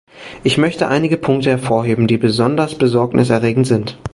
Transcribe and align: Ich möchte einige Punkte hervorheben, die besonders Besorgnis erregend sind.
Ich 0.43 0.57
möchte 0.57 0.87
einige 0.87 1.15
Punkte 1.15 1.51
hervorheben, 1.51 2.07
die 2.07 2.17
besonders 2.17 2.73
Besorgnis 2.75 3.29
erregend 3.29 3.67
sind. 3.67 3.99